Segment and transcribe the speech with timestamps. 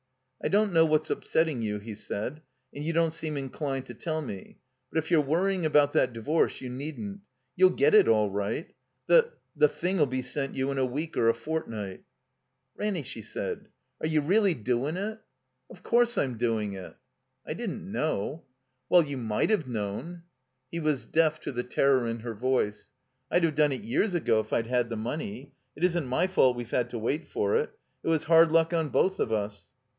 [0.43, 2.41] I don't know what's upsetting you," he said.
[2.73, 4.57] And you don't seem inclined to tdl me.
[4.89, 7.21] But if you're worrying about that divorce, you needn't.
[7.55, 8.73] You'll get it all right.
[9.05, 12.03] The— ^the thing 'U be sent you in a week or a fortnight."
[12.75, 13.67] "Ranny," she said,
[14.01, 15.19] "are you really doin' it?"
[15.71, 16.95] 383 THE COMBINED MAZE "Of course I'm doing it."
[17.47, 18.43] ''I didn't know."
[18.89, 20.23] "Well— you might have known."
[20.71, 22.91] He was deaf to the terror in her voice.
[23.29, 25.53] "I'd have done it years ago if I'd had the money.
[25.75, 27.69] It isn't my fault we've had to wait for it.
[28.03, 29.67] It was hard luck on both of us."